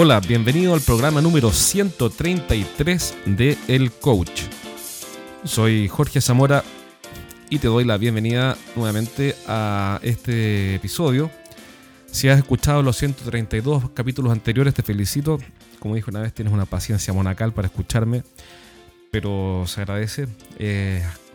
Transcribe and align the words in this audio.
Hola, 0.00 0.20
bienvenido 0.20 0.74
al 0.74 0.80
programa 0.80 1.20
número 1.20 1.50
133 1.50 3.16
de 3.26 3.58
El 3.66 3.90
Coach. 3.90 4.42
Soy 5.42 5.88
Jorge 5.88 6.20
Zamora 6.20 6.62
y 7.50 7.58
te 7.58 7.66
doy 7.66 7.84
la 7.84 7.96
bienvenida 7.96 8.56
nuevamente 8.76 9.34
a 9.48 9.98
este 10.04 10.76
episodio. 10.76 11.32
Si 12.12 12.28
has 12.28 12.38
escuchado 12.38 12.80
los 12.84 12.96
132 12.96 13.90
capítulos 13.90 14.30
anteriores, 14.30 14.72
te 14.72 14.84
felicito. 14.84 15.40
Como 15.80 15.96
dije 15.96 16.10
una 16.10 16.20
vez, 16.20 16.32
tienes 16.32 16.54
una 16.54 16.64
paciencia 16.64 17.12
monacal 17.12 17.52
para 17.52 17.66
escucharme, 17.66 18.22
pero 19.10 19.64
se 19.66 19.80
agradece. 19.80 20.28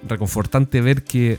Reconfortante 0.07 0.79
ver 0.79 1.03
que 1.03 1.37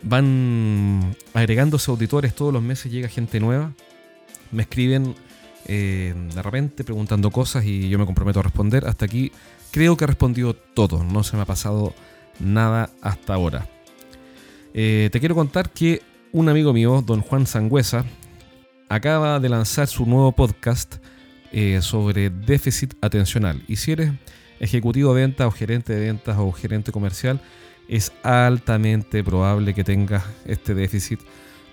van 0.00 1.14
agregándose 1.34 1.90
auditores 1.90 2.34
todos 2.34 2.50
los 2.50 2.62
meses, 2.62 2.90
llega 2.90 3.08
gente 3.08 3.40
nueva. 3.40 3.72
Me 4.52 4.62
escriben 4.62 5.14
eh, 5.66 6.14
de 6.34 6.42
repente 6.42 6.84
preguntando 6.84 7.30
cosas 7.30 7.64
y 7.64 7.88
yo 7.88 7.98
me 7.98 8.06
comprometo 8.06 8.40
a 8.40 8.42
responder. 8.44 8.86
Hasta 8.86 9.04
aquí 9.04 9.32
creo 9.70 9.96
que 9.96 10.04
he 10.04 10.06
respondido 10.06 10.54
todo, 10.54 11.02
no 11.04 11.22
se 11.24 11.36
me 11.36 11.42
ha 11.42 11.46
pasado 11.46 11.94
nada 12.38 12.90
hasta 13.02 13.34
ahora. 13.34 13.68
Eh, 14.74 15.08
te 15.10 15.20
quiero 15.20 15.34
contar 15.34 15.70
que 15.70 16.02
un 16.32 16.48
amigo 16.48 16.72
mío, 16.72 17.02
don 17.04 17.20
Juan 17.20 17.46
Sangüesa, 17.46 18.04
acaba 18.88 19.40
de 19.40 19.48
lanzar 19.48 19.88
su 19.88 20.06
nuevo 20.06 20.32
podcast 20.32 20.96
eh, 21.52 21.80
sobre 21.82 22.30
déficit 22.30 22.94
atencional. 23.00 23.62
Y 23.66 23.76
si 23.76 23.92
eres 23.92 24.12
ejecutivo 24.60 25.14
de 25.14 25.22
ventas 25.22 25.46
o 25.46 25.50
gerente 25.50 25.94
de 25.94 26.06
ventas 26.06 26.36
o 26.38 26.52
gerente 26.52 26.92
comercial, 26.92 27.40
es 27.88 28.12
altamente 28.22 29.22
probable 29.24 29.74
que 29.74 29.84
tengas 29.84 30.24
este 30.44 30.74
déficit, 30.74 31.20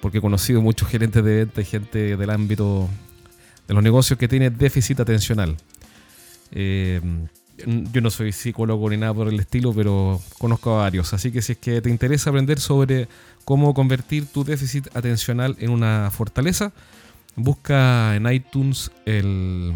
porque 0.02 0.20
he 0.20 0.22
conocido 0.22 0.62
muchos 0.62 0.88
gerentes 0.88 1.24
de 1.24 1.36
ventas 1.38 1.64
y 1.64 1.70
gente 1.70 2.18
del 2.18 2.30
ámbito 2.30 2.88
de 3.68 3.74
los 3.74 3.84
negocios 3.84 4.20
que 4.20 4.28
tiene 4.28 4.50
déficit 4.50 5.00
atencional. 5.00 5.58
Eh, 6.52 7.02
yo 7.66 8.02
no 8.02 8.10
soy 8.10 8.32
psicólogo 8.32 8.90
ni 8.90 8.98
nada 8.98 9.14
por 9.14 9.28
el 9.28 9.40
estilo, 9.40 9.74
pero 9.74 10.20
conozco 10.38 10.76
a 10.76 10.84
varios. 10.84 11.14
Así 11.14 11.32
que 11.32 11.42
si 11.42 11.54
es 11.54 11.58
que 11.58 11.82
te 11.82 11.90
interesa 11.90 12.30
aprender 12.30 12.60
sobre 12.60 13.08
cómo 13.46 13.74
convertir 13.74 14.26
tu 14.26 14.44
déficit 14.44 14.88
atencional 14.96 15.56
en 15.60 15.70
una 15.70 16.10
fortaleza, 16.12 16.72
busca 17.36 18.16
en 18.16 18.32
iTunes 18.32 18.92
el, 19.06 19.74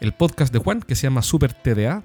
el 0.00 0.12
podcast 0.12 0.52
de 0.52 0.58
Juan 0.58 0.80
que 0.80 0.94
se 0.94 1.04
llama 1.04 1.22
Super 1.22 1.52
TDA. 1.52 2.02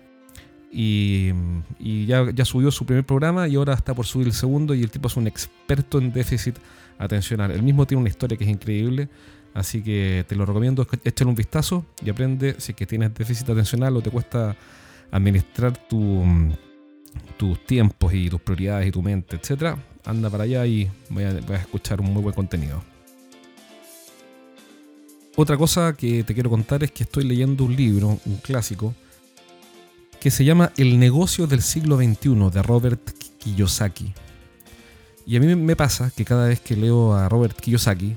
Y, 0.72 1.31
y 1.78 2.08
ya, 2.08 2.31
ya, 2.34 2.46
subió 2.46 2.72
su 2.72 2.84
primer 2.88 3.06
programa 3.06 3.48
y 3.48 3.56
ahora 3.56 3.76
está 3.76 3.94
por 3.94 4.08
subir 4.08 4.26
el 4.26 4.34
segundo 4.34 4.74
y 4.74 4.81
el 4.81 4.90
tipo 4.90 5.08
es 5.08 5.16
un 5.18 5.28
experto 5.28 6.00
en 6.00 6.12
déficit 6.12 6.56
atencional. 6.98 7.52
El 7.52 7.62
mismo 7.62 7.86
tiene 7.86 8.02
una 8.02 8.09
historia 8.09 8.38
que 8.38 8.44
es 8.44 8.50
increíble. 8.50 9.08
Así 9.54 9.84
que 9.84 10.26
te 10.28 10.36
lo 10.36 10.46
recomiendo, 10.46 10.88
échale 11.04 11.30
un 11.30 11.36
vistazo 11.36 11.86
y 12.04 12.09
aprende 12.09 12.56
si 12.58 12.72
es 12.72 12.76
que 12.76 12.88
tienes 12.88 13.14
déficit 13.14 13.50
atencional 13.50 13.96
o 13.96 14.02
te 14.02 14.09
cuesta 14.09 14.56
administrar 15.12 15.78
tus 15.88 17.66
tiempos 17.68 18.14
y 18.14 18.30
tus 18.30 18.42
prioridades 18.42 18.88
y 18.88 18.92
tu 18.92 19.04
mente, 19.04 19.36
etc. 19.36 19.78
Anda 20.06 20.30
para 20.30 20.46
allá 20.46 20.66
y 20.66 20.90
a, 21.12 21.54
a 21.54 21.56
escuchar 21.56 22.02
un 22.02 22.12
muy 22.12 22.24
buen 22.24 22.34
contenido. 22.34 22.84
Otra 25.36 25.58
cosa 25.58 25.94
que 25.94 26.24
te 26.24 26.34
quiero 26.34 26.50
contar 26.50 26.84
es 26.84 26.92
que 26.92 27.04
estoy 27.04 27.24
leyendo 27.24 27.66
un 27.66 27.76
libro, 27.76 28.20
un 28.26 28.38
clásico, 28.38 28.94
que 30.20 30.31
se 30.31 30.46
llama 30.46 30.72
El 30.78 31.00
negocio 31.00 31.48
del 31.48 31.62
siglo 31.62 31.98
XXI 31.98 32.50
de 32.52 32.62
Robert 32.64 33.09
Kiyosaki. 33.40 34.14
Y 35.26 35.36
a 35.36 35.40
mí 35.40 35.56
me 35.56 35.76
pasa 35.76 36.12
que 36.16 36.24
cada 36.24 36.48
vez 36.48 36.59
que 36.59 36.76
leo 36.76 37.14
a 37.14 37.30
Robert 37.30 37.59
Kiyosaki, 37.59 38.16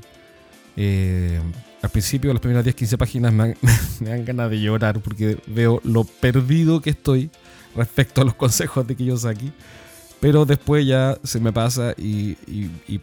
eh, 0.77 1.41
al 1.82 1.91
principio, 1.91 2.32
las 2.32 2.41
primeras 2.41 2.64
10-15 2.64 2.96
páginas 2.96 3.32
me, 3.32 3.55
dan 4.00 4.24
ganas 4.24 4.50
de 4.50 4.60
llorar 4.60 5.01
porque 5.01 5.39
veo 5.46 5.80
lo 5.84 6.05
perdido 6.05 6.80
que 6.80 6.90
estoy 6.90 7.30
respecto 7.74 8.23
a 8.23 8.24
los 8.24 8.34
consejos 8.34 8.86
de 8.86 8.96
Kiyosaki. 8.96 9.52
Pero 10.20 10.46
después 10.46 10.86
ya 10.86 11.18
se 11.23 11.40
me 11.40 11.52
pasa 11.52 11.95
y, 11.96 12.34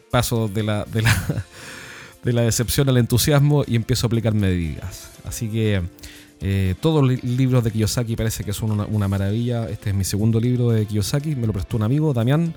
paso 0.10 0.48
de 0.54 0.64
la 0.64 2.42
decepción 2.42 2.90
al 2.90 2.98
entusiasmo 2.98 3.64
y 3.68 3.76
empiezo 3.76 4.06
a 4.06 4.08
aplicar 4.08 4.34
medidas. 4.34 5.12
Así 5.26 5.48
que 5.48 5.82
eh, 6.46 6.76
todos 6.82 7.02
los 7.02 7.24
libros 7.24 7.64
de 7.64 7.72
Kiyosaki 7.72 8.18
parece 8.18 8.44
que 8.44 8.52
son 8.52 8.82
una, 8.82 9.08
maravilla. 9.08 9.70
Este 9.70 9.92
es 9.92 9.96
mi 9.96 10.04
segundo 10.04 10.42
libro 10.42 10.72
de 10.72 10.86
Kiyosaki, 10.86 11.38
me 11.38 11.48
lo 11.48 11.54
prestó 11.54 11.78
un 11.78 11.84
amigo, 11.84 12.14
Damián. 12.14 12.54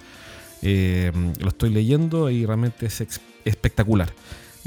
Eh, 0.61 1.13
lo 1.39 1.49
estoy 1.49 1.71
leyendo 1.71 2.29
y 2.29 2.45
realmente 2.45 2.87
es 2.87 3.05
espectacular. 3.45 4.13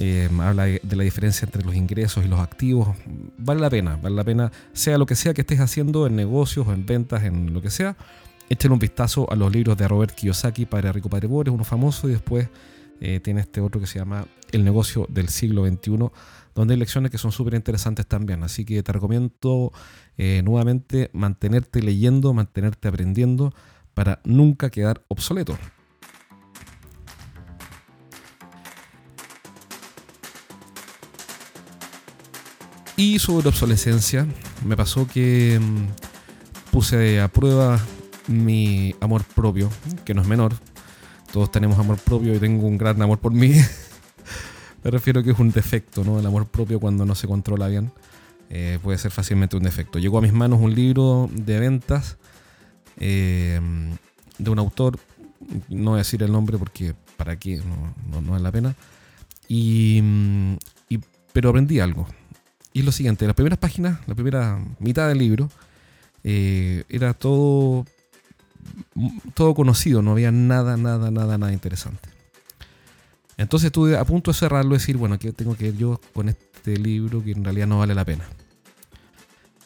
Eh, 0.02 0.30
habla 0.40 0.64
de 0.64 0.96
la 0.96 1.04
diferencia 1.04 1.46
entre 1.46 1.62
los 1.62 1.76
ingresos 1.76 2.24
y 2.24 2.30
los 2.30 2.40
activos. 2.40 2.96
Vale 3.38 3.60
la 3.60 3.70
pena, 3.70 4.00
vale 4.02 4.16
la 4.16 4.24
pena, 4.24 4.50
sea 4.72 4.98
lo 4.98 5.06
que 5.06 5.14
sea 5.14 5.34
que 5.34 5.42
estés 5.42 5.60
haciendo 5.60 6.08
en 6.08 6.16
negocios 6.16 6.66
o 6.66 6.72
en 6.72 6.86
ventas, 6.86 7.26
en 7.26 7.54
lo 7.54 7.62
que 7.62 7.70
sea. 7.70 7.98
Echen 8.48 8.72
un 8.72 8.80
vistazo 8.80 9.30
a 9.30 9.36
los 9.36 9.52
libros 9.52 9.78
de 9.78 9.90
Robert 9.90 10.16
Kiyosaki, 10.16 10.66
Padre 10.66 10.94
Rico, 10.94 11.10
Padre 11.10 11.28
Pobre, 11.28 11.52
uno 11.52 11.66
famoso, 11.66 12.08
y 12.08 12.14
después 12.14 12.48
eh, 13.02 13.20
tiene 13.20 13.42
este 13.42 13.60
otro 13.60 13.82
que 13.82 13.88
se 13.88 14.00
llama 14.00 14.26
El 14.54 14.64
negocio 14.64 15.06
del 15.10 15.28
siglo 15.28 15.68
XXI, 15.68 15.98
donde 16.56 16.76
hay 16.76 16.80
lecciones 16.80 17.12
que 17.12 17.18
son 17.18 17.34
súper 17.34 17.56
interesantes 17.56 18.08
también. 18.08 18.42
Así 18.44 18.64
que 18.64 18.82
te 18.82 18.94
recomiendo 18.94 19.74
eh, 20.18 20.42
nuevamente 20.46 21.10
mantenerte 21.12 21.82
leyendo, 21.82 22.34
mantenerte 22.34 22.88
aprendiendo 22.88 23.54
para 23.94 24.22
nunca 24.24 24.70
quedar 24.70 25.04
obsoleto. 25.10 25.58
Y 33.00 33.18
sobre 33.18 33.48
obsolescencia, 33.48 34.28
me 34.66 34.76
pasó 34.76 35.08
que 35.08 35.58
mm, 35.58 36.70
puse 36.70 37.22
a 37.22 37.30
prueba 37.30 37.80
mi 38.28 38.94
amor 39.00 39.24
propio, 39.24 39.70
que 40.04 40.14
no 40.14 40.22
es 40.22 40.28
menor. 40.28 40.52
Todos 41.32 41.50
tenemos 41.50 41.80
amor 41.80 41.98
propio 41.98 42.36
y 42.36 42.40
tengo 42.40 42.68
un 42.68 42.78
gran 42.78 43.02
amor 43.02 43.20
por 43.20 43.32
mí. 43.32 43.54
me 44.84 44.92
refiero 44.92 45.22
a 45.22 45.24
que 45.24 45.32
es 45.32 45.40
un 45.40 45.50
defecto, 45.50 46.04
¿no? 46.04 46.20
El 46.20 46.26
amor 46.26 46.48
propio 46.48 46.82
cuando 46.82 47.06
no 47.06 47.16
se 47.16 47.26
controla 47.26 47.70
bien 47.70 47.90
eh, 48.50 48.80
puede 48.84 48.98
ser 48.98 49.12
fácilmente 49.12 49.56
un 49.56 49.64
defecto. 49.64 49.98
Llegó 49.98 50.18
a 50.18 50.22
mis 50.22 50.34
manos 50.34 50.60
un 50.60 50.76
libro 50.76 51.30
de 51.32 51.58
ventas 51.58 52.18
eh, 52.98 53.62
de 54.38 54.50
un 54.50 54.60
autor, 54.60 55.00
no 55.70 55.92
voy 55.92 56.00
a 56.00 56.04
decir 56.04 56.22
el 56.22 56.34
nombre 56.34 56.58
porque 56.58 56.94
para 57.16 57.40
qué, 57.40 57.62
no, 58.12 58.22
no, 58.22 58.36
es 58.36 58.42
la 58.42 58.52
pena. 58.52 58.76
Mm, 59.48 60.56
y, 60.90 61.00
pero 61.32 61.52
aprendí 61.52 61.80
algo 61.80 62.06
y 62.74 62.82
lo 62.84 62.92
siguiente, 62.92 63.26
las 63.26 63.36
primeras 63.36 63.60
páginas, 63.60 64.00
la 64.08 64.16
primera 64.16 64.60
mitad 64.80 65.08
del 65.08 65.18
libro, 65.18 65.50
eh, 66.24 66.84
era 66.90 67.14
todo, 67.14 67.86
todo 69.34 69.54
conocido, 69.56 70.02
no 70.02 70.12
había 70.12 70.32
nada, 70.32 70.78
nada, 70.78 71.10
nada, 71.12 71.38
nada 71.38 71.52
interesante. 71.52 72.10
Entonces 73.38 73.68
estuve 73.68 73.98
a 73.98 74.04
punto 74.04 74.32
de 74.32 74.38
cerrarlo 74.38 74.76
y 74.76 74.78
decir, 74.78 74.98
bueno, 74.98 75.16
aquí 75.16 75.32
tengo 75.32 75.56
que 75.56 75.68
ir 75.68 75.78
yo 75.78 76.00
con 76.14 76.30
este 76.30 76.78
libro 76.78 77.24
que 77.24 77.32
en 77.32 77.44
realidad 77.44 77.68
no 77.68 77.80
vale 77.80 77.96
la 77.96 78.06
pena. 78.06 78.26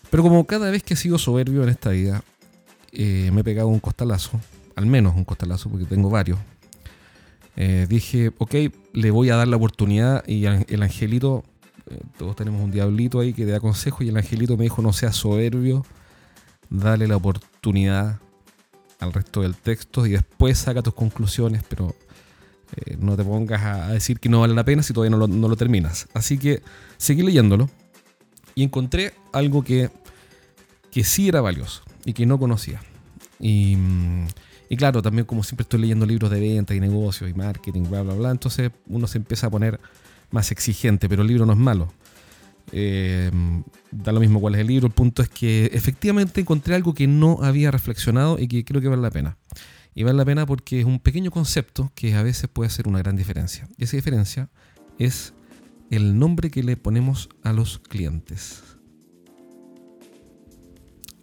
Pero 0.10 0.24
como 0.24 0.46
cada 0.46 0.70
vez 0.70 0.84
que 0.84 0.94
he 0.94 0.98
sido 0.98 1.18
soberbio 1.18 1.64
en 1.64 1.70
esta 1.70 1.90
vida, 1.90 2.24
eh, 2.92 3.32
me 3.34 3.42
he 3.42 3.44
pegado 3.44 3.68
un 3.68 3.80
costalazo, 3.80 4.40
al 4.76 4.86
menos 4.86 5.16
un 5.16 5.26
costalazo, 5.26 5.70
porque 5.70 5.86
tengo 5.86 6.10
varios. 6.10 6.38
Eh, 7.56 7.88
dije, 7.90 8.32
ok, 8.38 8.54
le 8.94 9.12
voy 9.12 9.32
a 9.32 9.36
dar 9.36 9.48
la 9.48 9.58
oportunidad 9.58 10.24
y 10.28 10.46
el 10.46 10.84
angelito 10.84 11.44
todos 12.18 12.36
tenemos 12.36 12.62
un 12.62 12.72
diablito 12.72 13.20
ahí 13.20 13.34
que 13.34 13.46
te 13.46 13.52
da 13.52 13.60
consejo 13.60 14.04
y 14.04 14.10
el 14.10 14.18
angelito 14.18 14.58
me 14.58 14.64
dijo 14.64 14.82
no 14.82 14.94
seas 14.94 15.16
soberbio, 15.16 15.86
dale 16.70 17.08
la 17.08 17.18
oportunidad 17.18 18.20
al 19.00 19.14
resto 19.14 19.42
del 19.42 19.56
texto 19.56 20.06
y 20.06 20.12
después 20.12 20.58
saca 20.58 20.82
tus 20.82 20.94
conclusiones, 20.94 21.64
pero 21.68 21.96
eh, 22.76 22.98
no 23.00 23.16
te 23.16 23.24
pongas 23.24 23.62
a, 23.64 23.88
decir 23.90 24.20
que 24.20 24.30
no 24.30 24.42
vale 24.42 24.54
la 24.54 24.64
pena 24.64 24.82
si 24.82 24.94
todavía 24.94 25.18
no 25.18 25.28
lo, 25.28 25.56
terminas. 25.56 26.08
Así 26.14 26.38
que 26.38 26.62
seguí 26.98 27.22
leyéndolo 27.22 27.70
y 28.56 28.64
encontré 28.64 29.14
algo 29.32 29.64
que, 29.64 29.90
que 30.92 31.04
sí 31.04 31.28
era 31.28 31.42
valioso 31.42 31.84
y 32.06 32.14
que 32.14 32.26
no 32.26 32.40
conocía. 32.40 32.82
Y, 33.40 33.76
mm, 33.76 34.28
y 34.70 34.78
claro, 34.78 35.02
también 35.02 35.26
como 35.26 35.44
siempre 35.44 35.64
estoy 35.64 35.82
leyendo 35.82 36.06
libros 36.06 36.32
de 36.32 36.40
venta 36.40 36.74
y 36.74 36.80
negocios 36.80 37.30
y 37.30 37.34
marketing, 37.34 37.84
bla, 37.90 38.02
bla, 38.02 38.14
bla, 38.14 38.32
entonces 38.32 38.72
uno 38.88 39.08
se 39.08 39.20
empieza 39.20 39.48
a 39.48 39.52
poner 39.52 39.80
más 40.34 40.52
exigente, 40.52 41.08
pero 41.08 41.22
el 41.22 41.28
libro 41.28 41.46
no 41.46 41.54
es 41.54 41.60
malo. 41.60 41.94
Eh, 42.72 43.30
da 43.92 44.12
lo 44.12 44.20
mismo 44.20 44.42
cuál 44.42 44.56
es 44.56 44.62
el 44.62 44.68
libro, 44.68 44.88
el 44.88 44.94
punto 44.94 45.22
es 45.22 45.30
que 45.30 45.70
efectivamente 45.74 46.42
encontré 46.42 46.74
algo 46.74 46.96
que 46.96 47.06
no 47.06 47.38
había 47.44 47.70
reflexionado 47.70 48.40
y 48.40 48.48
que 48.48 48.66
creo 48.66 48.82
que 48.82 48.88
vale 48.88 49.04
la 49.04 49.12
pena. 49.12 49.38
Y 49.94 50.02
vale 50.02 50.18
la 50.18 50.26
pena 50.26 50.48
porque 50.48 50.80
es 50.80 50.86
un 50.86 51.00
pequeño 51.00 51.30
concepto 51.30 51.92
que 51.94 52.16
a 52.16 52.24
veces 52.24 52.50
puede 52.52 52.68
hacer 52.68 52.88
una 52.88 52.98
gran 52.98 53.16
diferencia. 53.16 53.70
Y 53.78 53.84
esa 53.84 53.96
diferencia 53.96 54.50
es 54.98 55.34
el 55.92 56.18
nombre 56.18 56.50
que 56.50 56.64
le 56.64 56.78
ponemos 56.78 57.30
a 57.44 57.54
los 57.54 57.78
clientes. 57.78 58.64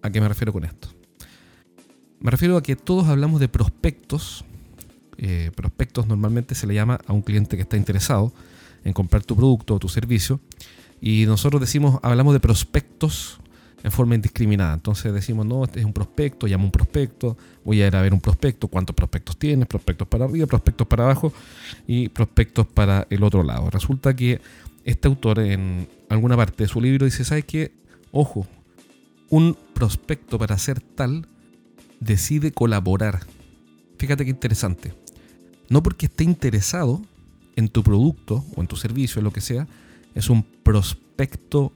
¿A 0.03 0.11
qué 0.11 0.21
me 0.21 0.29
refiero 0.29 0.53
con 0.53 0.65
esto? 0.65 0.89
Me 2.21 2.31
refiero 2.31 2.56
a 2.56 2.63
que 2.63 2.77
todos 2.77 3.09
hablamos 3.09 3.41
de 3.41 3.49
prospectos. 3.49 4.45
Eh, 5.19 5.51
prospectos 5.56 6.06
normalmente 6.06 6.55
se 6.55 6.69
le 6.69 6.75
llama 6.75 7.01
a 7.09 7.13
un 7.13 7.23
cliente 7.23 7.56
que 7.56 7.63
está 7.63 7.77
interesado 7.77 8.33
en 8.85 8.93
comprar 8.93 9.25
tu 9.25 9.37
producto 9.37 9.75
o 9.75 9.79
tu 9.79 9.88
servicio. 9.88 10.41
Y 11.00 11.27
nosotros 11.27 11.61
decimos, 11.61 11.99
hablamos 12.03 12.35
de 12.35 12.41
prospectos 12.41 13.41
en 13.82 13.91
forma 13.91 14.15
indiscriminada. 14.15 14.75
Entonces 14.75 15.12
decimos, 15.12 15.47
no, 15.47 15.65
este 15.65 15.81
es 15.81 15.87
un 15.87 15.93
prospecto, 15.93 16.47
llamo 16.47 16.65
un 16.65 16.71
prospecto, 16.71 17.37
voy 17.65 17.82
a 17.82 17.87
ir 17.87 17.97
a 17.97 18.03
ver 18.03 18.12
un 18.12 18.21
prospecto, 18.21 18.69
cuántos 18.69 18.94
prospectos 18.94 19.37
tienes, 19.38 19.67
prospectos 19.67 20.06
para 20.09 20.27
arriba, 20.27 20.47
prospectos 20.47 20.87
para 20.87 21.05
abajo 21.05 21.32
y 21.87 22.09
prospectos 22.09 22.67
para 22.67 23.06
el 23.11 23.23
otro 23.23 23.43
lado. 23.43 23.71
Resulta 23.71 24.15
que 24.15 24.41
este 24.85 25.09
autor 25.09 25.41
en 25.41 25.88
alguna 26.09 26.37
parte 26.37 26.65
de 26.65 26.69
su 26.69 26.81
libro 26.81 27.05
dice, 27.05 27.25
¿sabes 27.25 27.44
qué? 27.44 27.73
Ojo, 28.12 28.47
un 29.29 29.56
prospecto 29.75 30.38
para 30.38 30.59
ser 30.59 30.81
tal 30.81 31.27
decide 32.00 32.53
colaborar. 32.53 33.21
Fíjate 33.99 34.25
qué 34.25 34.31
interesante. 34.31 34.93
No 35.69 35.82
porque 35.82 36.06
esté 36.06 36.25
interesado 36.25 37.03
en 37.56 37.69
tu 37.69 37.82
producto 37.82 38.44
o 38.56 38.61
en 38.61 38.67
tu 38.67 38.76
servicio, 38.76 39.23
lo 39.23 39.32
que 39.32 39.41
sea, 39.41 39.67
es 40.14 40.31
un 40.31 40.43
prospecto 40.43 41.73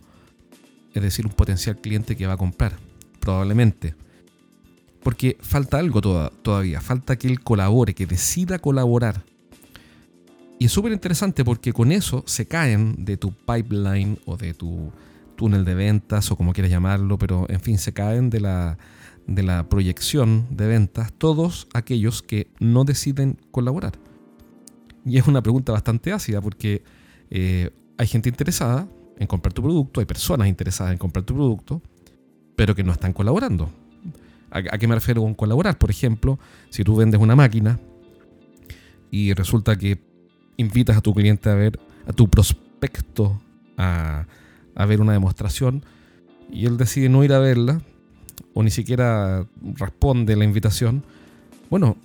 es 0.95 1.03
decir, 1.03 1.27
un 1.27 1.33
potencial 1.33 1.77
cliente 1.77 2.17
que 2.17 2.27
va 2.27 2.35
a 2.35 2.39
comprar, 2.39 2.73
probablemente. 3.21 3.95
Porque 5.03 5.37
falta 5.41 5.79
algo 5.79 6.01
todavía, 6.01 6.81
falta 6.81 7.17
que 7.17 7.29
él 7.29 7.41
colabore, 7.41 7.95
que 7.95 8.07
decida 8.07 8.59
colaborar. 8.59 9.23
Y 10.59 10.67
es 10.67 10.73
súper 10.73 10.93
interesante 10.93 11.45
porque 11.45 11.73
con 11.73 11.93
eso 11.93 12.23
se 12.27 12.47
caen 12.47 13.05
de 13.05 13.17
tu 13.17 13.33
pipeline 13.33 14.19
o 14.25 14.37
de 14.37 14.55
tu 14.55 14.93
túnel 15.37 15.65
de 15.65 15.75
ventas 15.75 16.31
o 16.31 16.37
como 16.37 16.53
quieras 16.53 16.71
llamarlo, 16.71 17.19
pero 17.19 17.47
en 17.51 17.61
fin, 17.61 17.77
se 17.77 17.93
caen 17.93 18.31
de 18.31 18.41
la, 18.41 18.79
de 19.27 19.43
la 19.43 19.69
proyección 19.69 20.47
de 20.51 20.69
ventas 20.69 21.13
todos 21.13 21.67
aquellos 21.75 22.23
que 22.23 22.47
no 22.61 22.85
deciden 22.85 23.37
colaborar. 23.51 23.93
Y 25.07 25.19
es 25.19 25.27
una 25.27 25.43
pregunta 25.43 25.73
bastante 25.73 26.13
ácida 26.13 26.41
porque 26.41 26.83
eh, 27.31 27.71
hay 27.99 28.07
gente 28.07 28.29
interesada, 28.29 28.89
en 29.19 29.27
comprar 29.27 29.53
tu 29.53 29.63
producto, 29.63 30.01
hay 30.01 30.07
personas 30.07 30.49
interesadas 30.49 30.93
en 30.93 30.99
comprar 30.99 31.25
tu 31.25 31.35
producto, 31.35 31.81
pero 32.57 32.75
que 32.75 32.83
no 32.83 32.93
están 32.93 33.13
colaborando. 33.13 33.71
¿A, 34.51 34.63
qué 34.63 34.87
me 34.87 34.95
refiero 34.95 35.23
con 35.23 35.35
colaborar? 35.35 35.79
Por 35.79 35.91
ejemplo, 35.91 36.39
si 36.71 36.85
tú 36.85 36.97
vendes 36.97 37.21
una 37.21 37.35
máquina 37.35 37.81
y 39.11 39.33
resulta 39.33 39.77
que 39.77 40.01
invitas 40.57 40.97
a 40.97 41.01
tu 41.01 41.13
cliente 41.13 41.51
a 41.51 41.55
ver, 41.55 41.79
a 42.07 42.13
tu 42.13 42.29
prospecto 42.29 43.41
a, 43.77 44.27
a 44.75 44.87
ver 44.87 45.01
una 45.01 45.13
demostración 45.13 45.85
y 46.53 46.67
él 46.67 46.77
decide 46.77 47.09
no 47.09 47.25
ir 47.25 47.33
a 47.33 47.41
verla 47.41 47.81
o 48.53 48.63
ni 48.63 48.71
siquiera 48.71 49.47
responde 49.77 50.37
la 50.37 50.45
invitación, 50.45 51.05
bueno, 51.71 51.97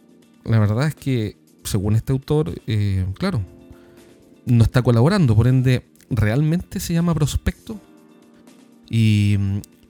la 0.44 0.58
verdad 0.58 0.88
es 0.88 0.96
que 0.96 1.39
según 1.64 1.96
este 1.96 2.12
autor, 2.12 2.54
eh, 2.68 3.06
claro, 3.18 3.42
no 4.46 4.64
está 4.64 4.82
colaborando, 4.82 5.36
por 5.36 5.48
ende 5.48 5.86
realmente 6.10 6.80
se 6.80 6.94
llama 6.94 7.14
prospecto. 7.14 7.80
Y, 8.90 9.38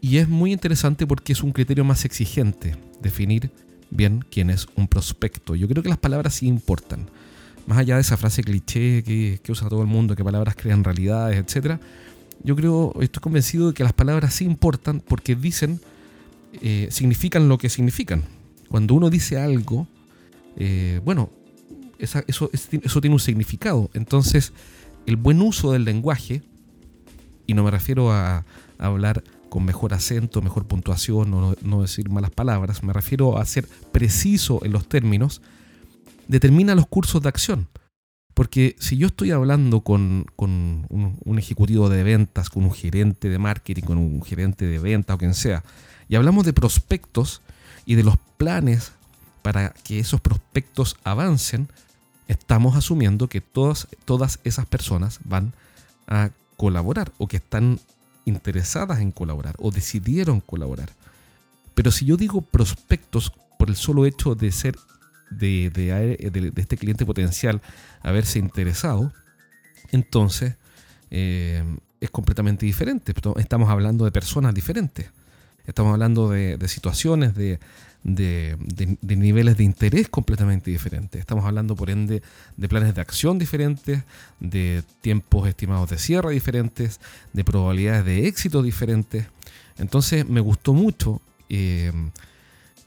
es 0.01 0.27
muy 0.27 0.51
interesante 0.51 1.07
porque 1.07 1.33
es 1.33 1.43
un 1.43 1.51
criterio 1.51 1.83
más 1.83 2.05
exigente 2.05 2.75
definir 3.01 3.51
bien 3.89 4.23
quién 4.29 4.49
es 4.49 4.67
un 4.75 4.87
prospecto. 4.87 5.55
Yo 5.55 5.67
creo 5.67 5.83
que 5.83 5.89
las 5.89 5.97
palabras 5.97 6.35
sí 6.35 6.47
importan. 6.47 7.09
Más 7.65 7.77
allá 7.77 7.95
de 7.95 8.01
esa 8.01 8.17
frase 8.17 8.43
cliché 8.43 9.03
que, 9.03 9.39
usa 9.49 9.69
todo 9.69 9.81
el 9.81 9.87
mundo, 9.87 10.15
que 10.15 10.23
palabras 10.23 10.55
crean 10.55 10.83
realidades, 10.83 11.37
etc. 11.37 11.79
Yo 12.43 12.55
creo, 12.55 12.93
estoy 13.01 13.21
convencido 13.21 13.67
de 13.67 13.73
que 13.73 13.83
las 13.83 13.93
palabras 13.93 14.33
sí 14.33 14.45
importan 14.45 15.01
porque 15.01 15.35
dicen, 15.35 15.79
eh, 16.61 16.87
significan 16.91 17.47
lo 17.47 17.57
que 17.57 17.69
significan. 17.69 18.23
Cuando 18.69 18.93
uno 18.93 19.09
dice 19.09 19.39
algo, 19.39 19.87
eh, 20.55 21.01
bueno, 21.03 21.29
eso, 21.99 22.49
eso 22.51 23.01
tiene 23.01 23.13
un 23.13 23.19
significado. 23.19 23.89
Entonces, 23.93 24.53
el 25.05 25.15
buen 25.15 25.41
uso 25.41 25.71
del 25.73 25.85
lenguaje, 25.85 26.41
y 27.45 27.53
no 27.53 27.63
me 27.63 27.71
refiero 27.71 28.11
a, 28.11 28.45
hablar 28.77 29.23
con 29.49 29.65
mejor 29.65 29.93
acento, 29.93 30.41
mejor 30.41 30.65
puntuación, 30.65 31.33
o 31.33 31.55
no, 31.61 31.81
decir 31.81 32.09
malas 32.09 32.31
palabras, 32.31 32.83
me 32.83 32.93
refiero 32.93 33.37
a 33.37 33.45
ser 33.45 33.67
preciso 33.91 34.63
en 34.63 34.71
los 34.71 34.87
términos, 34.87 35.41
determina 36.27 36.75
los 36.75 36.87
cursos 36.87 37.21
de 37.21 37.29
acción. 37.29 37.67
Porque 38.33 38.75
si 38.79 38.95
yo 38.95 39.07
estoy 39.07 39.31
hablando 39.31 39.81
con, 39.81 40.27
un, 40.37 41.17
un, 41.25 41.39
ejecutivo 41.39 41.89
de 41.89 42.03
ventas, 42.03 42.49
con 42.49 42.63
un 42.63 42.71
gerente 42.71 43.27
de 43.27 43.37
marketing, 43.37 43.81
con 43.81 43.97
un 43.97 44.21
gerente 44.21 44.65
de 44.65 44.79
ventas 44.79 45.15
o 45.15 45.17
quien 45.17 45.33
sea, 45.33 45.63
y 46.07 46.15
hablamos 46.15 46.45
de 46.45 46.53
prospectos 46.53 47.41
y 47.85 47.95
de 47.95 48.03
los 48.03 48.15
planes 48.37 48.93
para 49.41 49.73
que 49.83 49.99
esos 49.99 50.21
prospectos 50.21 50.95
avancen, 51.03 51.67
estamos 52.29 52.77
asumiendo 52.77 53.27
que 53.27 53.41
todas, 53.41 53.87
todas 54.05 54.39
esas 54.45 54.65
personas 54.65 55.19
van 55.25 55.51
a 56.07 56.29
colaborar 56.55 57.11
o 57.17 57.27
que 57.27 57.37
están 57.37 57.79
interesadas 58.23 58.99
en 58.99 59.11
colaborar 59.11 59.55
o 59.57 59.71
decidieron 59.71 60.39
colaborar. 60.39 60.89
Pero 61.73 61.91
si 61.91 62.05
yo 62.05 62.15
digo 62.17 62.41
prospectos 62.41 63.33
por 63.57 63.69
el 63.69 63.75
solo 63.75 64.05
hecho 64.05 64.35
de 64.35 64.51
ser 64.51 64.77
de, 65.31 65.69
de, 65.69 66.53
este 66.55 66.77
cliente 66.77 67.05
potencial 67.05 67.61
haberse 68.01 68.39
interesado, 68.39 69.11
entonces 69.91 70.55
eh, 71.09 71.63
es 71.99 72.09
completamente 72.11 72.65
diferente. 72.65 73.13
Estamos 73.37 73.69
hablando 73.69 74.05
de 74.05 74.11
personas 74.11 74.53
diferentes. 74.53 75.09
Estamos 75.65 75.93
hablando 75.93 76.29
de, 76.29 76.67
situaciones, 76.67 77.35
de, 77.35 77.59
de, 78.03 78.57
niveles 79.01 79.57
de 79.57 79.63
interés 79.63 80.09
completamente 80.09 80.71
diferentes. 80.71 81.19
Estamos 81.19 81.45
hablando, 81.45 81.75
por 81.75 81.89
ende, 81.89 82.21
de 82.57 82.69
planes 82.69 82.95
de 82.95 83.01
acción 83.01 83.37
diferentes, 83.37 84.03
de 84.39 84.83
tiempos 85.01 85.47
estimados 85.47 85.89
de 85.89 85.97
cierre 85.97 86.33
diferentes, 86.33 86.99
de 87.33 87.43
probabilidades 87.43 88.05
de 88.05 88.27
éxito 88.27 88.63
diferentes. 88.63 89.25
Entonces 89.77 90.27
me 90.27 90.41
gustó 90.41 90.73
mucho 90.73 91.21
eh, 91.49 91.91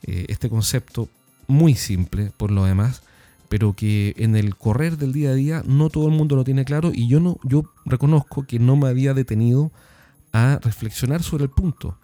eh, 0.05 0.27
este 0.29 0.49
concepto, 0.49 1.09
muy 1.47 1.75
simple 1.75 2.33
por 2.37 2.51
lo 2.51 2.65
demás, 2.65 3.03
pero 3.49 3.75
que 3.75 4.15
en 4.17 4.37
el 4.37 4.57
correr 4.57 4.97
del 4.97 5.13
día 5.13 5.31
a 5.31 5.35
día 5.35 5.63
no 5.67 5.91
todo 5.91 6.07
el 6.07 6.15
mundo 6.15 6.37
lo 6.37 6.45
tiene 6.45 6.65
claro 6.65 6.91
y 6.95 7.09
yo, 7.09 7.21
no, 7.21 7.39
yo 7.43 7.65
reconozco 7.85 8.45
que 8.47 8.59
no 8.59 8.77
me 8.77 8.89
había 8.89 9.13
detenido 9.13 9.71
a 10.33 10.59
reflexionar 10.63 11.23
sobre 11.23 11.45
el 11.45 11.51
punto. 11.51 11.99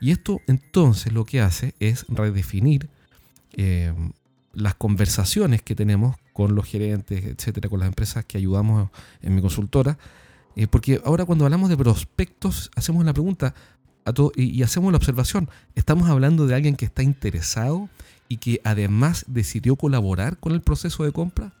Y 0.00 0.10
esto 0.10 0.40
entonces 0.46 1.12
lo 1.12 1.24
que 1.24 1.40
hace 1.40 1.74
es 1.78 2.06
redefinir 2.08 2.88
eh, 3.52 3.92
las 4.52 4.74
conversaciones 4.74 5.62
que 5.62 5.74
tenemos 5.74 6.16
con 6.32 6.54
los 6.54 6.66
gerentes, 6.66 7.24
etcétera, 7.24 7.68
con 7.68 7.80
las 7.80 7.88
empresas 7.88 8.24
que 8.24 8.38
ayudamos 8.38 8.88
en 9.22 9.34
mi 9.34 9.42
consultora. 9.42 9.98
Eh, 10.56 10.66
porque 10.66 11.00
ahora 11.04 11.24
cuando 11.24 11.44
hablamos 11.44 11.68
de 11.68 11.76
prospectos, 11.76 12.70
hacemos 12.74 13.04
la 13.04 13.12
pregunta 13.12 13.54
a 14.04 14.12
todo, 14.12 14.32
y, 14.34 14.62
hacemos 14.62 14.90
la 14.90 14.96
observación. 14.96 15.48
¿Estamos 15.74 16.08
hablando 16.08 16.46
de 16.46 16.54
alguien 16.54 16.76
que 16.76 16.86
está 16.86 17.02
interesado 17.02 17.88
y 18.28 18.38
que 18.38 18.60
además 18.64 19.24
decidió 19.28 19.76
colaborar 19.76 20.38
con 20.38 20.52
el 20.52 20.62
proceso 20.62 21.04
de 21.04 21.12
compra? 21.12 21.52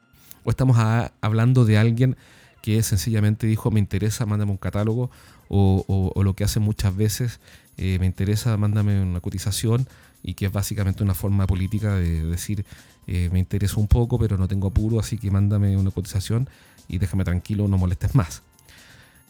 ¿O 0.44 0.50
estamos 0.50 0.78
hablando 1.20 1.66
de 1.66 1.76
alguien 1.76 2.16
que 2.62 2.82
sencillamente 2.82 3.46
dijo, 3.46 3.70
me 3.70 3.80
interesa, 3.80 4.24
mándame 4.24 4.52
un 4.52 4.56
catálogo? 4.56 5.10
O, 5.52 6.22
lo 6.22 6.34
que 6.34 6.44
hace 6.44 6.60
muchas 6.60 6.94
veces 6.94 7.40
eh, 7.76 7.98
me 7.98 8.06
interesa, 8.06 8.56
mándame 8.56 9.02
una 9.02 9.20
cotización 9.20 9.88
y 10.22 10.34
que 10.34 10.46
es 10.46 10.52
básicamente 10.52 11.02
una 11.02 11.14
forma 11.14 11.46
política 11.48 11.96
de 11.96 12.24
decir, 12.24 12.64
eh, 13.08 13.28
me 13.32 13.40
interesa 13.40 13.80
un 13.80 13.88
poco, 13.88 14.16
pero 14.16 14.38
no 14.38 14.46
tengo 14.46 14.68
apuro, 14.68 15.00
así 15.00 15.18
que 15.18 15.30
mándame 15.30 15.76
una 15.76 15.90
cotización 15.90 16.48
y 16.86 16.98
déjame 16.98 17.24
tranquilo, 17.24 17.66
no 17.66 17.78
molestes 17.78 18.14
más. 18.14 18.42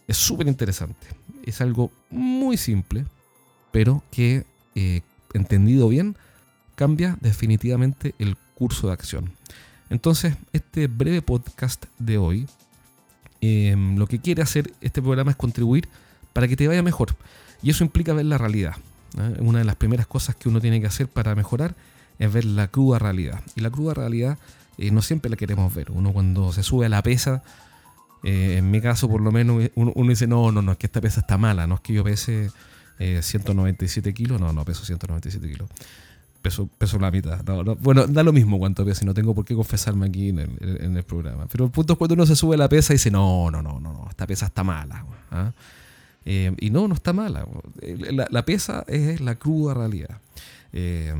Es 0.06 0.18
súper 0.18 0.46
interesante. 0.46 1.06
Es 1.44 1.60
algo 1.60 1.90
muy 2.10 2.56
simple, 2.56 3.06
pero 3.72 4.02
que, 4.10 4.44
eh, 4.74 5.00
entendido 5.32 5.88
bien, 5.88 6.16
cambia 6.74 7.16
definitivamente 7.20 8.14
el 8.18 8.36
curso 8.54 8.88
de 8.88 8.92
acción. 8.92 9.32
Entonces, 9.88 10.34
este 10.52 10.86
breve 10.86 11.22
podcast 11.22 11.86
de 11.98 12.18
hoy, 12.18 12.46
em, 13.40 13.96
lo 13.96 14.06
que 14.06 14.18
quiere 14.18 14.42
hacer 14.42 14.72
este 14.80 15.00
programa 15.00 15.30
es 15.30 15.36
contribuir 15.36 15.88
para 16.32 16.48
que 16.48 16.56
te 16.56 16.68
vaya 16.68 16.82
mejor. 16.82 17.14
Y 17.62 17.70
eso 17.70 17.84
implica 17.84 18.12
ver 18.12 18.26
la 18.26 18.38
realidad. 18.38 18.76
¿eh? 19.18 19.36
Una 19.40 19.58
de 19.58 19.64
las 19.64 19.76
primeras 19.76 20.06
cosas 20.06 20.36
que 20.36 20.48
uno 20.48 20.60
tiene 20.60 20.80
que 20.80 20.86
hacer 20.86 21.08
para 21.08 21.34
mejorar 21.34 21.74
es 22.18 22.32
ver 22.32 22.44
la 22.44 22.68
cruda 22.68 22.98
realidad. 22.98 23.40
Y 23.56 23.60
la 23.60 23.70
cruda 23.70 23.94
realidad 23.94 24.38
eh, 24.78 24.90
no 24.90 25.02
siempre 25.02 25.30
la 25.30 25.36
queremos 25.36 25.74
ver. 25.74 25.90
Uno 25.90 26.12
cuando 26.12 26.52
se 26.52 26.62
sube 26.62 26.86
a 26.86 26.88
la 26.88 27.02
pesa, 27.02 27.42
eh, 28.22 28.56
en 28.58 28.70
mi 28.70 28.80
caso 28.80 29.08
por 29.08 29.20
lo 29.20 29.32
menos, 29.32 29.70
uno, 29.74 30.08
dice, 30.08 30.26
no, 30.26 30.52
no, 30.52 30.62
no, 30.62 30.72
es 30.72 30.78
que 30.78 30.86
esta 30.86 31.00
pesa 31.00 31.20
está 31.20 31.38
mala, 31.38 31.66
no 31.66 31.76
es 31.76 31.80
que 31.80 31.94
yo 31.94 32.04
pese 32.04 32.50
197 32.98 34.12
kilos, 34.12 34.38
no, 34.38 34.52
no 34.52 34.62
peso 34.62 34.84
197 34.84 35.48
kilos. 35.48 35.70
Peso, 36.42 36.68
peso 36.78 36.98
la 36.98 37.10
mitad. 37.10 37.42
Bueno, 37.80 38.06
da 38.06 38.22
lo 38.22 38.32
mismo 38.32 38.58
cuánto 38.58 38.84
peso, 38.84 39.06
no 39.06 39.14
tengo 39.14 39.34
por 39.34 39.46
qué 39.46 39.54
confesarme 39.54 40.06
aquí 40.06 40.28
en 40.28 40.38
el, 40.38 41.04
programa. 41.04 41.46
Pero 41.50 41.64
el 41.64 41.70
punto 41.70 41.94
es 41.94 41.98
cuando 41.98 42.14
uno 42.14 42.26
se 42.26 42.36
sube 42.36 42.56
a 42.56 42.58
la 42.58 42.68
pesa 42.68 42.92
y 42.92 42.96
dice, 42.96 43.10
no, 43.10 43.50
no, 43.50 43.62
no, 43.62 43.80
no, 43.80 43.92
no 43.92 44.06
esta 44.10 44.26
pesa 44.26 44.46
está 44.46 44.62
mala. 44.62 45.04
¿ah? 45.30 45.52
Eh, 46.24 46.54
y 46.58 46.70
no, 46.70 46.86
no 46.88 46.94
está 46.94 47.12
mala. 47.12 47.46
La, 48.10 48.28
la, 48.30 48.44
es 48.86 49.20
la 49.20 49.34
cruda 49.36 49.74
realidad. 49.74 50.20
Eh, 50.72 51.14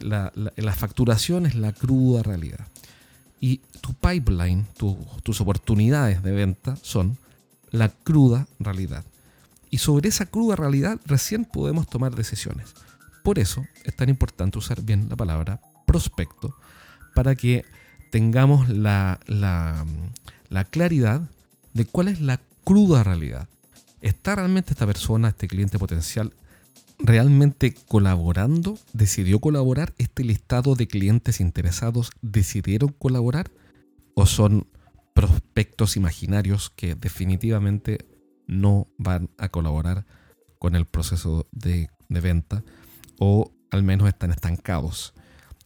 la, 0.00 0.72
facturación 0.74 1.46
es 1.46 1.54
la 1.54 1.72
cruda 1.72 2.22
realidad. 2.22 2.66
Y 3.40 3.58
tu 3.80 3.94
pipeline, 3.94 4.66
tus 5.22 5.40
oportunidades 5.40 6.22
de 6.22 6.32
venta 6.32 6.76
son 6.82 7.18
la 7.70 7.88
cruda 7.88 8.48
realidad. 8.58 9.04
Y 9.70 9.78
sobre 9.78 10.08
esa 10.08 10.26
cruda 10.26 10.56
realidad 10.56 10.98
recién 11.04 11.44
podemos 11.44 11.88
tomar 11.88 12.14
decisiones. 12.14 12.74
Por 13.22 13.38
eso 13.38 13.64
es 13.84 13.94
tan 13.94 14.08
importante 14.08 14.58
usar 14.58 14.82
bien 14.82 15.08
la 15.08 15.16
palabra 15.16 15.60
prospecto 15.86 16.54
para 17.14 17.34
que 17.34 17.64
tengamos 18.10 18.68
la, 18.68 19.20
la, 19.26 19.84
la 20.48 20.64
claridad 20.64 21.22
de 21.74 21.84
cuál 21.84 22.08
es 22.08 22.20
la 22.20 22.40
cruda 22.64 23.04
realidad. 23.04 23.48
¿Está 24.00 24.36
realmente 24.36 24.72
esta 24.72 24.86
persona, 24.86 25.28
este 25.28 25.48
cliente 25.48 25.78
potencial, 25.78 26.32
realmente 26.98 27.74
colaborando? 27.88 28.78
¿Decidió 28.92 29.40
colaborar? 29.40 29.92
¿Este 29.98 30.24
listado 30.24 30.74
de 30.74 30.86
clientes 30.86 31.40
interesados 31.40 32.10
decidieron 32.22 32.90
colaborar? 32.90 33.50
¿O 34.14 34.26
son 34.26 34.66
prospectos 35.14 35.96
imaginarios 35.96 36.70
que 36.70 36.94
definitivamente 36.94 38.06
no 38.46 38.86
van 38.98 39.30
a 39.36 39.48
colaborar 39.48 40.06
con 40.58 40.76
el 40.76 40.86
proceso 40.86 41.48
de, 41.50 41.90
venta? 42.08 42.62
¿O 43.18 43.52
al 43.70 43.82
menos 43.82 44.08
están 44.08 44.30
estancados? 44.30 45.14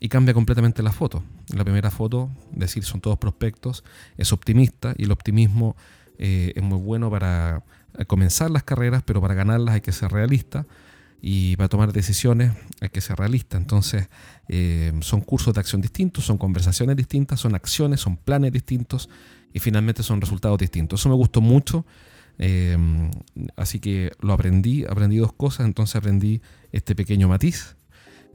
y 0.01 0.09
cambia 0.09 0.35
completamente 0.35 0.83
la 0.83 0.91
foto. 0.91 1.23
La 1.55 1.63
primera 1.63 1.89
foto, 1.89 2.29
decir 2.51 2.83
son 2.83 3.01
todos 3.01 3.19
prospectos, 3.19 3.85
es 4.17 4.33
optimista 4.33 4.95
y 4.99 5.05
el 5.05 5.13
optimismo 5.13 5.77
eh, 6.19 6.53
es 6.57 6.63
muy 6.63 6.79
bueno 6.79 7.09
para 7.09 7.63
comenzar 8.07 8.51
las 8.51 8.63
carreras, 8.63 9.03
pero 9.05 9.21
para 9.21 9.35
ganarlas 9.35 9.75
hay 9.75 9.81
que 9.81 9.93
ser 9.93 10.11
realista 10.11 10.67
y 11.21 11.55
para 11.57 11.69
tomar 11.69 11.93
decisiones 11.93 12.53
hay 12.81 12.89
que 12.89 13.01
ser 13.01 13.17
realista. 13.17 13.57
Entonces, 13.57 14.09
eh, 14.49 14.93
son 15.01 15.21
cursos 15.21 15.55
de 15.55 15.61
acción 15.61 15.81
distintos, 15.81 16.25
son 16.25 16.37
conversaciones 16.37 16.97
distintas, 16.97 17.39
son 17.39 17.55
acciones, 17.55 18.01
son 18.01 18.17
planes 18.17 18.53
distintos 18.53 19.09
y 19.53 19.61
finalmente 19.61 20.03
son 20.03 20.21
resultados 20.21 20.59
distintos. 20.59 21.01
Eso 21.01 21.09
me 21.09 21.15
gustó 21.15 21.41
mucho, 21.41 21.87
eh, 22.39 22.77
así 23.57 23.79
que 23.79 24.13
lo 24.21 24.33
aprendí, 24.33 24.85
aprendí 24.85 25.19
dos 25.19 25.33
cosas, 25.33 25.67
entonces 25.67 25.95
aprendí 25.97 26.41
este 26.73 26.95
pequeño 26.95 27.29
matiz 27.29 27.77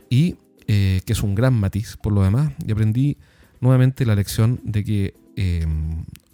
y 0.10 0.36
que 0.68 1.14
es 1.14 1.24
un 1.24 1.34
gran 1.34 1.54
matiz 1.54 1.96
por 1.96 2.12
lo 2.12 2.24
demás, 2.24 2.52
y 2.66 2.74
aprendí 2.74 3.18
nuevamente 3.62 4.06
la 4.06 4.16
lección 4.16 4.60
de 4.66 4.84
que 4.84 5.14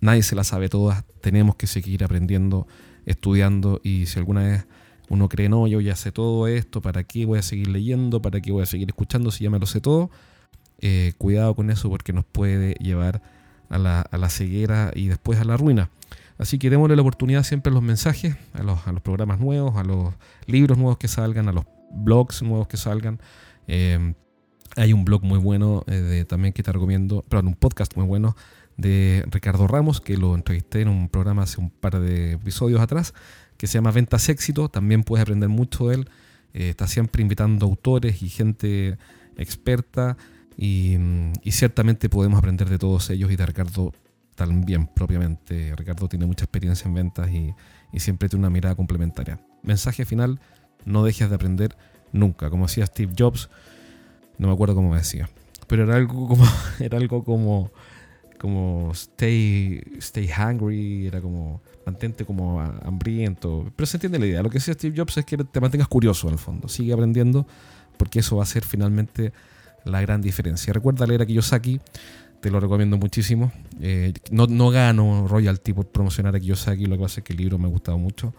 nadie 0.01 0.23
se 0.23 0.35
la 0.35 0.43
sabe 0.43 0.69
todas, 0.69 1.03
tenemos 1.21 1.55
que 1.55 1.67
seguir 1.67 2.03
aprendiendo, 2.03 2.67
estudiando 3.05 3.79
y 3.83 4.05
si 4.05 4.19
alguna 4.19 4.43
vez 4.43 4.65
uno 5.09 5.29
cree, 5.29 5.49
no, 5.49 5.67
yo 5.67 5.81
ya 5.81 5.95
sé 5.95 6.11
todo 6.11 6.47
esto, 6.47 6.81
¿para 6.81 7.03
qué 7.03 7.25
voy 7.25 7.39
a 7.39 7.41
seguir 7.41 7.67
leyendo? 7.67 8.21
¿Para 8.21 8.41
qué 8.41 8.51
voy 8.51 8.63
a 8.63 8.65
seguir 8.65 8.89
escuchando 8.89 9.31
si 9.31 9.43
ya 9.43 9.49
me 9.49 9.59
lo 9.59 9.65
sé 9.65 9.81
todo? 9.81 10.09
Eh, 10.79 11.13
cuidado 11.17 11.55
con 11.55 11.69
eso 11.69 11.89
porque 11.89 12.13
nos 12.13 12.25
puede 12.25 12.73
llevar 12.75 13.21
a 13.69 13.77
la, 13.77 14.29
ceguera 14.29 14.91
y 14.95 15.07
después 15.07 15.39
a 15.39 15.45
la 15.45 15.57
ruina. 15.57 15.89
Así 16.37 16.57
que 16.57 16.69
démosle 16.69 16.95
la 16.95 17.01
oportunidad 17.01 17.43
siempre 17.43 17.71
a 17.71 17.73
los 17.73 17.83
mensajes, 17.83 18.35
a 18.53 18.63
los, 18.63 18.79
programas 19.01 19.39
nuevos, 19.39 19.75
a 19.77 19.83
los 19.83 20.13
libros 20.45 20.77
nuevos 20.77 20.97
que 20.97 21.07
salgan, 21.07 21.47
a 21.47 21.53
los 21.53 21.65
blogs 21.91 22.41
nuevos 22.41 22.67
que 22.67 22.77
salgan. 22.77 23.19
Eh, 23.67 24.13
hay 24.75 24.93
un 24.93 25.05
blog 25.05 25.23
muy 25.23 25.39
bueno 25.39 25.83
eh, 25.87 26.25
también 26.27 26.53
que 26.53 26.63
te 26.63 26.71
recomiendo, 26.71 27.23
perdón, 27.29 27.47
un 27.47 27.55
podcast 27.55 27.95
muy 27.95 28.05
bueno 28.05 28.35
de 28.77 29.23
Ricardo 29.29 29.67
Ramos, 29.67 30.01
que 30.01 30.17
lo 30.17 30.35
entrevisté 30.35 30.81
en 30.81 30.87
un 30.87 31.09
programa 31.09 31.43
hace 31.43 31.59
un 31.61 31.69
par 31.69 31.99
de 31.99 32.33
episodios 32.33 32.81
atrás, 32.81 33.13
que 33.57 33.67
se 33.67 33.75
llama 33.75 33.91
Ventas 33.91 34.29
Éxito. 34.29 34.69
También 34.69 35.03
puedes 35.03 35.21
aprender 35.21 35.49
mucho 35.49 35.87
de 35.87 35.95
él. 35.95 36.09
Eh, 36.53 36.69
está 36.69 36.87
siempre 36.87 37.21
invitando 37.21 37.65
autores 37.65 38.21
y 38.21 38.29
gente 38.29 38.97
experta 39.37 40.17
y, 40.57 40.97
ciertamente 41.49 42.09
podemos 42.09 42.37
aprender 42.37 42.69
de 42.69 42.77
todos 42.77 43.09
ellos 43.09 43.31
y 43.31 43.35
de 43.35 43.45
Ricardo 43.45 43.93
también 44.35 44.87
propiamente. 44.87 45.75
Ricardo 45.75 46.07
tiene 46.07 46.25
mucha 46.25 46.45
experiencia 46.45 46.87
en 46.87 46.93
ventas 46.93 47.29
y, 47.31 47.53
y 47.91 47.99
siempre 47.99 48.29
tiene 48.29 48.41
una 48.41 48.49
mirada 48.49 48.75
complementaria. 48.75 49.39
Mensaje 49.61 50.05
final, 50.05 50.39
no 50.85 51.03
dejes 51.03 51.29
de 51.29 51.35
aprender 51.35 51.75
nunca. 52.11 52.49
Como 52.49 52.67
decía 52.67 52.85
Steve 52.85 53.13
Jobs, 53.17 53.49
no 54.37 54.47
me 54.47 54.53
acuerdo 54.53 54.75
cómo 54.75 54.95
decía, 54.95 55.29
pero 55.67 55.83
era 55.83 55.95
algo 55.95 56.27
como, 56.27 56.45
era 56.79 56.97
algo 56.97 57.23
como 57.23 57.71
como 58.43 58.91
stay, 58.91 59.81
stay 59.99 60.29
hungry, 60.29 61.07
era 61.07 61.21
como 61.21 61.61
mantente 61.85 62.25
como 62.25 62.59
hambriento. 62.59 63.71
Pero 63.73 63.87
se 63.87 63.95
entiende 63.95 64.19
la 64.19 64.25
idea. 64.25 64.43
Lo 64.43 64.49
que 64.49 64.55
decía 64.55 64.73
Steve 64.73 64.93
Jobs 64.97 65.15
es 65.15 65.23
que 65.23 65.37
te 65.37 65.61
mantengas 65.61 65.87
curioso 65.87 66.27
en 66.27 66.33
el 66.33 66.39
fondo. 66.39 66.67
Sigue 66.67 66.91
aprendiendo 66.91 67.47
porque 67.95 68.19
eso 68.19 68.35
va 68.35 68.43
a 68.43 68.45
ser 68.45 68.65
finalmente 68.65 69.31
la 69.85 70.01
gran 70.01 70.21
diferencia. 70.21 70.73
Recuerda 70.73 71.07
leer 71.07 71.21
a 71.21 71.25
Kiyosaki, 71.25 71.79
te 72.41 72.51
lo 72.51 72.59
recomiendo 72.59 72.97
muchísimo. 72.97 73.53
Eh, 73.79 74.11
no, 74.29 74.47
no 74.47 74.71
gano 74.71 75.25
royalty 75.25 75.71
por 75.71 75.87
promocionar 75.87 76.35
a 76.35 76.39
Kiyosaki, 76.41 76.87
lo 76.87 76.97
que 76.97 77.03
pasa 77.03 77.21
es 77.21 77.23
que 77.23 77.31
el 77.31 77.39
libro 77.39 77.57
me 77.57 77.67
ha 77.67 77.71
gustado 77.71 77.97
mucho. 77.97 78.33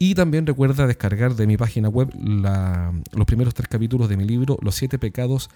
Y 0.00 0.16
también 0.16 0.46
recuerda 0.46 0.88
descargar 0.88 1.36
de 1.36 1.46
mi 1.46 1.56
página 1.56 1.88
web 1.88 2.12
los 2.16 3.26
primeros 3.26 3.54
tres 3.54 3.68
capítulos 3.68 4.08
de 4.08 4.16
mi 4.16 4.24
libro, 4.24 4.58
Los 4.62 4.74
siete 4.74 4.98
pecados 4.98 5.48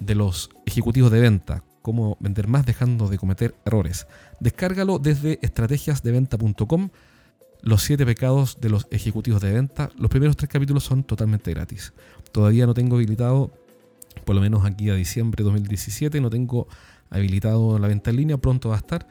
de 0.00 0.16
los 0.16 0.50
ejecutivos 0.66 1.10
de 1.10 1.20
venta, 1.20 1.64
cómo 1.82 2.16
vender 2.20 2.48
más 2.48 2.64
dejando 2.64 3.08
de 3.08 3.18
cometer 3.18 3.54
errores. 3.66 4.06
Descárgalo 4.40 4.98
desde 4.98 5.38
estrategiasdeventa.com. 5.42 6.90
Los 7.60 7.82
siete 7.82 8.06
pecados 8.06 8.60
de 8.60 8.70
los 8.70 8.88
ejecutivos 8.90 9.40
de 9.40 9.52
venta. 9.52 9.90
Los 9.96 10.10
primeros 10.10 10.36
tres 10.36 10.48
capítulos 10.48 10.84
son 10.84 11.04
totalmente 11.04 11.52
gratis. 11.52 11.92
Todavía 12.32 12.66
no 12.66 12.74
tengo 12.74 12.96
habilitado, 12.96 13.52
por 14.24 14.34
lo 14.34 14.40
menos 14.40 14.64
aquí 14.64 14.90
a 14.90 14.94
diciembre 14.94 15.42
de 15.42 15.44
2017, 15.44 16.20
no 16.20 16.30
tengo 16.30 16.66
habilitado 17.10 17.78
la 17.78 17.88
venta 17.88 18.10
en 18.10 18.16
línea. 18.16 18.38
Pronto 18.38 18.70
va 18.70 18.76
a 18.76 18.78
estar. 18.78 19.06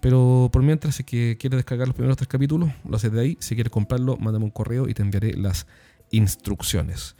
Pero 0.00 0.48
por 0.52 0.62
mientras, 0.62 0.96
si 0.96 1.04
quieres 1.04 1.50
descargar 1.50 1.86
los 1.86 1.94
primeros 1.94 2.16
tres 2.16 2.28
capítulos, 2.28 2.70
lo 2.88 2.96
haces 2.96 3.12
de 3.12 3.20
ahí. 3.20 3.36
Si 3.40 3.54
quieres 3.54 3.70
comprarlo, 3.70 4.16
mándame 4.16 4.44
un 4.44 4.50
correo 4.50 4.88
y 4.88 4.94
te 4.94 5.02
enviaré 5.02 5.34
las 5.34 5.66
instrucciones. 6.10 7.14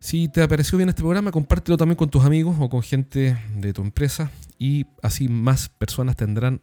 Si 0.00 0.28
te 0.28 0.46
pareció 0.46 0.78
bien 0.78 0.88
este 0.88 1.02
programa, 1.02 1.32
compártelo 1.32 1.76
también 1.76 1.96
con 1.96 2.08
tus 2.08 2.24
amigos 2.24 2.56
o 2.60 2.68
con 2.68 2.82
gente 2.82 3.36
de 3.56 3.72
tu 3.72 3.82
empresa 3.82 4.30
y 4.58 4.86
así 5.02 5.28
más 5.28 5.68
personas 5.68 6.16
tendrán 6.16 6.60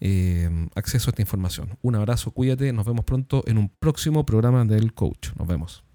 eh, 0.00 0.68
acceso 0.74 1.08
a 1.08 1.10
esta 1.12 1.22
información. 1.22 1.78
Un 1.82 1.94
abrazo, 1.96 2.30
cuídate, 2.30 2.72
nos 2.72 2.86
vemos 2.86 3.04
pronto 3.04 3.42
en 3.46 3.58
un 3.58 3.68
próximo 3.68 4.24
programa 4.26 4.64
del 4.64 4.92
coach. 4.92 5.30
Nos 5.36 5.48
vemos. 5.48 5.87